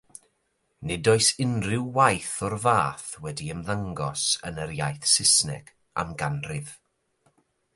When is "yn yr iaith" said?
4.51-5.07